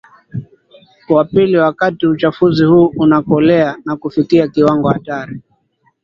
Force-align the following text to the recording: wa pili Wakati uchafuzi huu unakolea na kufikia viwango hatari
wa 1.09 1.25
pili 1.25 1.57
Wakati 1.57 2.07
uchafuzi 2.07 2.65
huu 2.65 2.93
unakolea 2.97 3.77
na 3.85 3.95
kufikia 3.95 4.47
viwango 4.47 4.89
hatari 4.89 5.41